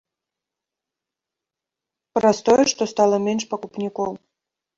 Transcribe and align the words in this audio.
Праз 2.15 2.37
тое, 2.49 2.63
што 2.73 2.81
стала 2.93 3.21
менш 3.27 3.43
пакупнікоў. 3.53 4.09